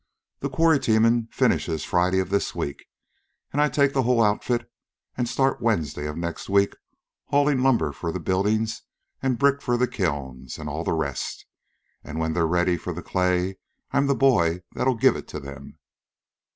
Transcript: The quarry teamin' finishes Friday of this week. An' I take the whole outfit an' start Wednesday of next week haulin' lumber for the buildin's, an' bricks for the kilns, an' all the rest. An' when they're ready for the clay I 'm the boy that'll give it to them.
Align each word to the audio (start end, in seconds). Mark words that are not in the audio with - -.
The 0.39 0.49
quarry 0.49 0.79
teamin' 0.79 1.27
finishes 1.31 1.83
Friday 1.83 2.17
of 2.17 2.31
this 2.31 2.55
week. 2.55 2.85
An' 3.53 3.59
I 3.59 3.69
take 3.69 3.93
the 3.93 4.01
whole 4.01 4.23
outfit 4.23 4.67
an' 5.15 5.27
start 5.27 5.61
Wednesday 5.61 6.07
of 6.07 6.17
next 6.17 6.49
week 6.49 6.75
haulin' 7.25 7.61
lumber 7.61 7.91
for 7.91 8.11
the 8.11 8.19
buildin's, 8.19 8.81
an' 9.21 9.35
bricks 9.35 9.63
for 9.63 9.77
the 9.77 9.87
kilns, 9.87 10.57
an' 10.57 10.67
all 10.67 10.83
the 10.83 10.93
rest. 10.93 11.45
An' 12.03 12.17
when 12.17 12.33
they're 12.33 12.47
ready 12.47 12.77
for 12.77 12.93
the 12.93 13.03
clay 13.03 13.59
I 13.91 13.97
'm 13.99 14.07
the 14.07 14.15
boy 14.15 14.63
that'll 14.73 14.95
give 14.95 15.15
it 15.15 15.27
to 15.27 15.39
them. 15.39 15.77